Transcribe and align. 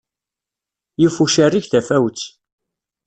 Yif 1.01 1.15
ucerrig 1.23 1.65
tafawet. 1.67 2.19